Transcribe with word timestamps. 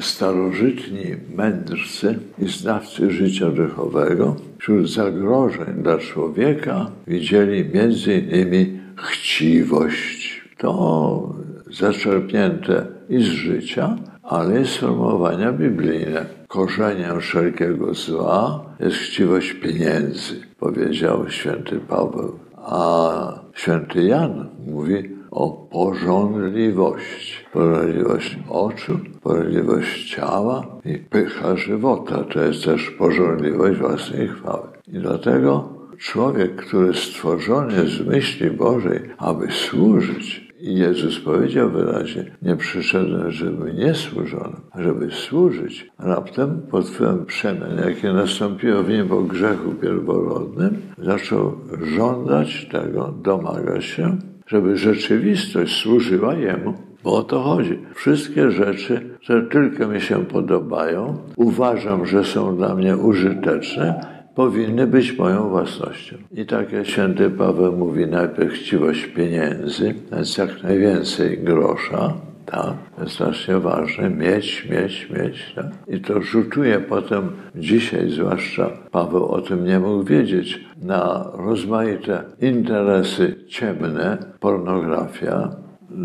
starożytni 0.00 1.04
mędrcy 1.36 2.18
i 2.38 2.48
znawcy 2.48 3.10
życia 3.10 3.50
duchowego 3.50 4.36
wśród 4.58 4.90
zagrożeń 4.90 5.82
dla 5.82 5.98
człowieka 5.98 6.90
widzieli 7.06 7.64
między 7.74 8.14
innymi 8.14 8.80
chciwość. 8.96 10.42
To 10.58 11.34
zaczerpnięte 11.70 12.86
i 13.08 13.22
z 13.22 13.26
życia, 13.26 13.96
ale 14.22 14.60
i 14.60 14.66
sformułowania 14.66 15.52
biblijne. 15.52 16.24
Korzeniem 16.48 17.20
wszelkiego 17.20 17.94
zła 17.94 18.64
jest 18.80 18.96
chciwość 18.96 19.52
pieniędzy, 19.52 20.34
powiedział 20.58 21.30
święty 21.30 21.80
Paweł. 21.88 22.38
A 22.56 23.40
święty 23.54 24.02
Jan 24.02 24.48
mówi 24.66 25.19
o 25.30 25.68
porządliwości. 25.70 27.34
Porządliwość 27.52 28.38
oczu, 28.48 28.98
porządliwość 29.22 30.14
ciała 30.14 30.66
i 30.84 30.98
pycha 30.98 31.56
żywota. 31.56 32.24
To 32.24 32.44
jest 32.44 32.64
też 32.64 32.90
porządliwość 32.90 33.78
własnej 33.78 34.28
chwały. 34.28 34.68
I 34.88 34.98
dlatego 34.98 35.68
człowiek, 35.98 36.56
który 36.56 36.94
stworzony 36.94 37.74
jest 37.74 37.92
z 37.92 38.06
myśli 38.06 38.50
Bożej, 38.50 39.00
aby 39.18 39.52
służyć, 39.52 40.50
i 40.60 40.74
Jezus 40.74 41.20
powiedział 41.20 41.70
wyraźnie, 41.70 42.36
nie 42.42 42.56
przyszedłem, 42.56 43.30
żeby 43.30 43.74
nie 43.74 43.94
służono, 43.94 44.60
żeby 44.78 45.10
służyć. 45.10 45.90
Raptem 45.98 46.62
pod 46.70 46.88
wpływem 46.88 47.26
przemian, 47.26 47.78
jakie 47.86 48.12
nastąpiło 48.12 48.82
w 48.82 48.88
nim 48.88 49.08
po 49.08 49.22
grzechu 49.22 49.70
pierworodnym, 49.70 50.82
zaczął 50.98 51.52
żądać 51.96 52.68
tego, 52.72 53.14
domagać 53.22 53.84
się, 53.84 54.18
żeby 54.50 54.76
rzeczywistość 54.76 55.82
służyła 55.82 56.34
Jemu. 56.34 56.74
Bo 57.04 57.14
o 57.14 57.22
to 57.22 57.40
chodzi. 57.40 57.78
Wszystkie 57.94 58.50
rzeczy, 58.50 59.00
które 59.22 59.42
tylko 59.42 59.88
mi 59.88 60.00
się 60.00 60.24
podobają, 60.24 61.18
uważam, 61.36 62.06
że 62.06 62.24
są 62.24 62.56
dla 62.56 62.74
mnie 62.74 62.96
użyteczne, 62.96 64.06
powinny 64.34 64.86
być 64.86 65.18
moją 65.18 65.48
własnością. 65.48 66.16
I 66.32 66.46
tak 66.46 66.72
jak 66.72 66.86
święty 66.86 67.30
Paweł 67.30 67.72
mówi, 67.76 68.06
najpierw 68.06 68.52
chciwość 68.52 69.06
pieniędzy, 69.06 69.94
więc 70.12 70.38
jak 70.38 70.62
najwięcej 70.62 71.38
grosza, 71.38 72.14
tak, 72.50 72.74
strasznie 73.06 73.58
ważne, 73.58 74.10
mieć, 74.10 74.68
mieć, 74.70 75.10
mieć. 75.10 75.52
Tak? 75.54 75.66
I 75.88 76.00
to 76.00 76.22
rzutuje 76.22 76.80
potem, 76.80 77.30
dzisiaj 77.54 78.10
zwłaszcza, 78.10 78.70
Paweł 78.90 79.24
o 79.26 79.40
tym 79.40 79.64
nie 79.64 79.78
mógł 79.78 80.04
wiedzieć, 80.04 80.64
na 80.82 81.30
rozmaite 81.34 82.24
interesy 82.40 83.36
ciemne, 83.48 84.18
pornografia, 84.40 85.50
yy, 85.90 85.96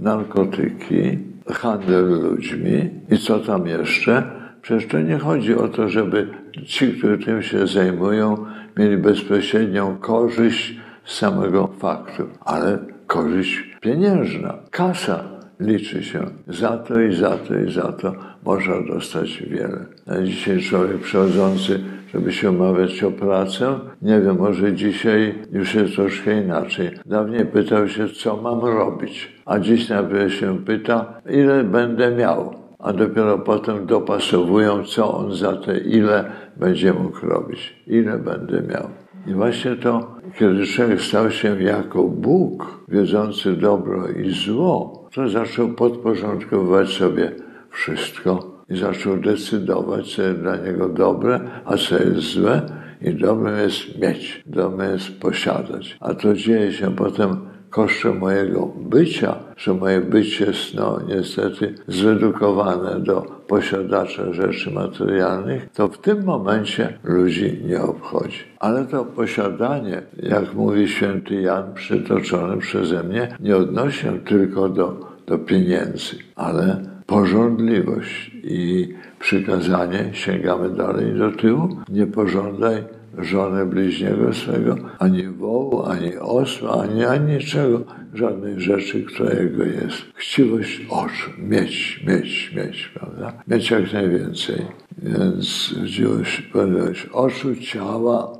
narkotyki, 0.00 1.18
handel 1.46 2.20
ludźmi 2.22 2.90
i 3.10 3.18
co 3.18 3.38
tam 3.38 3.66
jeszcze. 3.66 4.22
Przecież 4.62 4.88
to 4.88 5.00
nie 5.00 5.18
chodzi 5.18 5.54
o 5.54 5.68
to, 5.68 5.88
żeby 5.88 6.28
ci, 6.66 6.92
którzy 6.92 7.18
tym 7.18 7.42
się 7.42 7.66
zajmują, 7.66 8.46
mieli 8.76 8.96
bezpośrednią 8.96 9.96
korzyść 9.96 10.80
z 11.04 11.14
samego 11.14 11.66
faktu, 11.78 12.22
ale 12.40 12.78
korzyść 13.06 13.76
pieniężna, 13.80 14.54
kasa 14.70 15.39
liczy 15.60 16.02
się. 16.02 16.26
Za 16.48 16.76
to 16.76 17.00
i 17.00 17.14
za 17.14 17.30
to 17.30 17.58
i 17.58 17.72
za 17.72 17.92
to 17.92 18.14
można 18.44 18.82
dostać 18.94 19.42
wiele. 19.42 19.86
A 20.06 20.22
dzisiaj 20.22 20.60
człowiek 20.60 20.98
przychodzący, 20.98 21.80
żeby 22.12 22.32
się 22.32 22.50
umawiać 22.50 23.02
o 23.02 23.10
pracę, 23.10 23.78
nie 24.02 24.20
wiem, 24.20 24.38
może 24.38 24.72
dzisiaj 24.72 25.34
już 25.52 25.74
jest 25.74 25.94
troszkę 25.94 26.42
inaczej. 26.42 26.90
Dawniej 27.06 27.46
pytał 27.46 27.88
się, 27.88 28.08
co 28.08 28.36
mam 28.36 28.60
robić, 28.60 29.32
a 29.46 29.58
dziś 29.58 29.88
nawet 29.88 30.32
się 30.32 30.58
pyta, 30.64 31.20
ile 31.30 31.64
będę 31.64 32.10
miał. 32.10 32.54
A 32.78 32.92
dopiero 32.92 33.38
potem 33.38 33.86
dopasowują, 33.86 34.84
co 34.84 35.14
on 35.14 35.34
za 35.34 35.56
te 35.56 35.78
ile 35.78 36.24
będzie 36.56 36.92
mógł 36.92 37.26
robić, 37.26 37.82
ile 37.86 38.18
będę 38.18 38.62
miał. 38.62 38.90
I 39.26 39.34
właśnie 39.34 39.76
to, 39.76 40.16
kiedy 40.38 40.66
człowiek 40.66 41.02
stał 41.02 41.30
się 41.30 41.62
jako 41.62 42.04
Bóg, 42.04 42.84
wiedzący 42.88 43.52
dobro 43.52 44.08
i 44.08 44.30
zło, 44.30 45.08
to 45.14 45.28
zaczął 45.28 45.68
podporządkowywać 45.68 46.88
sobie 46.88 47.32
wszystko 47.70 48.62
i 48.68 48.76
zaczął 48.76 49.16
decydować, 49.16 50.16
co 50.16 50.22
jest 50.22 50.40
dla 50.40 50.56
niego 50.56 50.88
dobre, 50.88 51.40
a 51.64 51.76
co 51.76 51.98
jest 51.98 52.20
złe. 52.20 52.62
I 53.02 53.14
dobrym 53.14 53.58
jest 53.58 53.98
mieć, 53.98 54.42
dobrym 54.46 54.92
jest 54.92 55.20
posiadać. 55.20 55.96
A 56.00 56.14
to 56.14 56.34
dzieje 56.34 56.72
się 56.72 56.96
potem 56.96 57.49
kosztem 57.70 58.18
mojego 58.18 58.66
bycia, 58.76 59.34
że 59.56 59.74
moje 59.74 60.00
bycie 60.00 60.44
jest 60.44 60.74
no, 60.74 61.00
niestety 61.08 61.74
zredukowane 61.88 63.00
do 63.00 63.22
posiadacza 63.46 64.32
rzeczy 64.32 64.70
materialnych, 64.70 65.68
to 65.74 65.88
w 65.88 65.98
tym 65.98 66.24
momencie 66.24 66.98
ludzi 67.04 67.60
nie 67.66 67.82
obchodzi. 67.82 68.38
Ale 68.58 68.84
to 68.84 69.04
posiadanie, 69.04 70.02
jak 70.22 70.54
mówi 70.54 70.88
święty 70.88 71.34
Jan, 71.34 71.74
przytoczony 71.74 72.56
przeze 72.58 73.02
mnie, 73.02 73.36
nie 73.40 73.56
odnosi 73.56 73.98
się 73.98 74.18
tylko 74.18 74.68
do, 74.68 75.16
do 75.26 75.38
pieniędzy, 75.38 76.16
ale 76.36 76.82
porządliwość 77.06 78.30
i 78.34 78.94
przykazanie, 79.18 80.10
sięgamy 80.12 80.70
dalej 80.70 81.14
do 81.14 81.32
tyłu, 81.32 81.68
nie 81.88 82.06
pożądaj 82.06 82.84
żonę 83.24 83.66
bliźniego 83.66 84.32
swego, 84.32 84.76
ani 84.98 85.28
wołu, 85.28 85.82
ani 85.82 86.16
osła, 86.16 86.82
ani, 86.82 87.04
ani 87.04 87.32
niczego, 87.32 87.84
żadnej 88.14 88.60
rzeczy, 88.60 89.02
która 89.02 89.32
jego 89.32 89.64
jest. 89.64 89.96
Chciwość 90.14 90.86
oczu, 90.90 91.30
mieć, 91.38 92.04
mieć, 92.06 92.52
mieć, 92.56 92.92
prawda? 92.94 93.32
Mieć 93.48 93.70
jak 93.70 93.92
najwięcej. 93.92 94.66
Więc 95.02 95.74
chciwość, 95.86 96.40
powiedziałeś, 96.40 97.06
oczu, 97.12 97.56
ciała, 97.56 98.32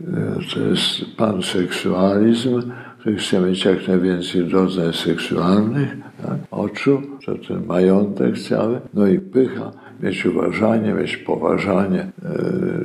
to 0.54 0.60
jest 0.60 1.16
panseksualizm, 1.16 2.62
który 2.98 3.16
chce 3.16 3.40
mieć 3.40 3.64
jak 3.64 3.88
najwięcej 3.88 4.44
doznań 4.44 4.92
seksualnych, 4.92 5.96
tak? 6.22 6.38
oczu, 6.50 7.02
to 7.26 7.34
ten 7.34 7.66
majątek 7.66 8.38
cały, 8.38 8.80
no 8.94 9.06
i 9.06 9.18
pycha, 9.18 9.70
mieć 10.02 10.26
uważanie, 10.26 10.94
mieć 10.94 11.16
poważanie, 11.16 12.00
e, 12.00 12.08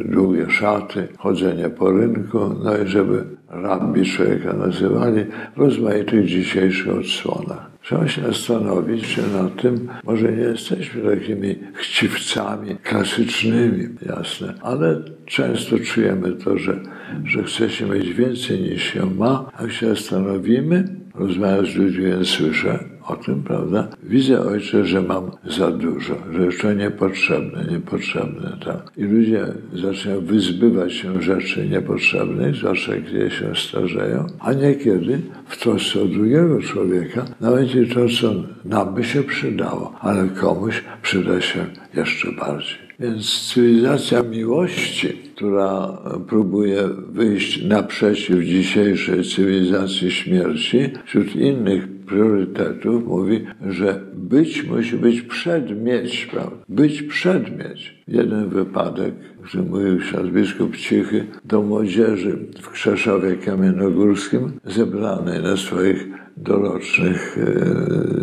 długie 0.06 0.50
szaty, 0.50 1.08
chodzenie 1.18 1.70
po 1.70 1.92
rynku, 1.92 2.40
no 2.64 2.78
i 2.78 2.88
żeby 2.88 3.24
rabbi 3.50 4.06
człowieka 4.06 4.54
nazywali 4.54 5.26
w 5.56 5.60
rozmaitych 5.60 6.26
dzisiejszych 6.26 6.94
odsłonach. 6.98 7.74
Trzeba 7.82 8.08
się 8.08 8.22
zastanowić, 8.22 9.16
czy 9.16 9.22
na 9.22 9.50
tym 9.50 9.88
może 10.04 10.32
nie 10.32 10.44
jesteśmy 10.44 11.16
takimi 11.16 11.56
chciwcami 11.74 12.76
klasycznymi, 12.84 13.88
jasne, 14.06 14.54
ale 14.62 15.02
często 15.26 15.80
czujemy 15.80 16.32
to, 16.32 16.58
że, 16.58 16.80
że 17.26 17.44
chce 17.44 17.70
się 17.70 17.86
mieć 17.86 18.14
więcej 18.14 18.62
niż 18.62 18.84
się 18.84 19.06
ma, 19.06 19.46
a 19.58 19.62
jak 19.64 19.72
się 19.72 19.88
zastanowimy, 19.88 20.88
rozmawiam 21.16 21.66
z 21.66 21.76
ludźmi, 21.76 22.12
słyszę, 22.24 22.80
o 23.08 23.16
tym, 23.16 23.44
prawda? 23.44 23.88
Widzę, 24.04 24.42
ojcze, 24.42 24.86
że 24.86 25.02
mam 25.02 25.32
za 25.58 25.72
dużo, 25.72 26.16
że 26.32 26.46
już 26.46 26.58
to 26.58 26.74
niepotrzebne, 26.74 27.66
niepotrzebne, 27.72 28.58
tak. 28.66 28.92
I 28.98 29.04
ludzie 29.04 29.46
zaczynają 29.74 30.22
wyzbywać 30.22 30.94
się 30.94 31.22
rzeczy 31.22 31.70
niepotrzebnych, 31.70 32.56
zwłaszcza 32.56 32.94
kiedy 32.94 33.32
się 33.32 33.56
starzeją, 33.56 34.28
a 34.40 34.54
niekiedy 34.54 35.22
w 35.48 35.58
trosce 35.58 36.02
o 36.02 36.06
drugiego 36.06 36.62
człowieka, 36.62 37.26
nawet 37.42 37.76
i 37.76 37.88
to, 37.88 38.00
co 38.22 38.34
nam 38.66 38.94
by 38.94 39.04
się 39.04 39.24
przydało, 39.24 39.94
ale 40.00 40.28
komuś 40.28 40.84
przyda 41.02 41.42
się 41.42 41.66
jeszcze 41.96 42.32
bardziej. 42.32 42.78
Więc 43.00 43.54
cywilizacja 43.54 44.24
miłości, 44.24 45.08
która 45.36 45.98
próbuje 46.28 46.90
wyjść 47.10 47.64
naprzeciw 47.66 48.44
dzisiejszej 48.44 49.24
cywilizacji 49.24 50.12
śmierci, 50.12 50.90
wśród 51.06 51.36
innych 51.36 51.88
priorytetów 52.06 53.08
mówi, 53.08 53.46
że 53.70 54.02
być 54.14 54.64
musi 54.64 54.98
być 54.98 55.22
przedmieć, 55.22 56.26
prawda? 56.32 56.56
Być 56.70 57.02
przedmieć. 57.02 58.04
Jeden 58.08 58.50
wypadek, 58.50 59.14
który 59.44 59.64
mówił 59.64 60.00
ksiądz 60.00 60.30
biskup 60.30 60.78
Cichy 60.78 61.26
do 61.46 61.62
młodzieży 61.62 62.38
w 62.62 62.70
Krzeszowie 62.70 63.36
Kamiennogórskim, 63.36 64.52
zebranej 64.66 65.44
na 65.44 65.58
swoich 65.58 66.08
dorocznych 66.38 67.38
e, 67.38 67.46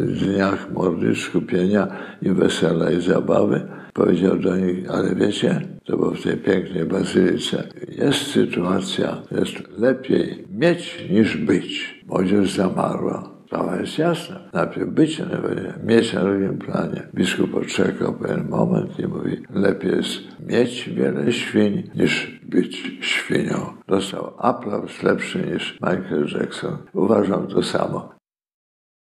dniach 0.06 0.72
modlitw, 0.72 1.20
skupienia 1.20 1.88
i 2.22 2.30
wesela 2.30 2.90
i 2.90 3.00
zabawy, 3.02 3.68
powiedział 3.94 4.36
do 4.38 4.56
nich, 4.56 4.90
ale 4.90 5.14
wiecie, 5.14 5.60
to 5.84 5.96
było 5.96 6.10
w 6.10 6.22
tej 6.22 6.36
pięknej 6.36 6.84
bazylice, 6.84 7.68
jest 7.88 8.18
sytuacja, 8.18 9.22
jest 9.30 9.78
lepiej 9.78 10.44
mieć 10.50 11.04
niż 11.10 11.36
być. 11.36 12.00
Młodzież 12.06 12.54
zamarła. 12.56 13.39
Sprawa 13.50 13.76
jest 13.76 13.98
jasna. 13.98 14.40
Najpierw 14.52 14.90
bycie 14.90 15.26
na 15.26 15.38
mieć 15.84 16.12
na 16.12 16.20
drugim 16.20 16.58
planie. 16.58 17.08
Biskup 17.14 17.54
odczekał 17.54 18.12
pewien 18.12 18.48
moment 18.48 18.98
i 18.98 19.06
mówi, 19.06 19.42
lepiej 19.54 19.90
jest 19.96 20.12
mieć 20.46 20.88
wiele 20.88 21.32
świń 21.32 21.90
niż 21.94 22.40
być 22.42 22.76
świnią. 23.00 23.72
Dostał 23.88 24.32
aplauz 24.38 25.02
lepszy 25.02 25.38
niż 25.52 25.78
Michael 25.82 26.26
Jackson. 26.34 26.76
Uważam 26.92 27.46
to 27.46 27.62
samo. 27.62 28.19